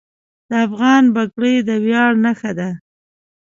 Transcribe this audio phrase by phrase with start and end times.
[0.49, 2.69] د افغان پګړۍ د ویاړ نښه ده.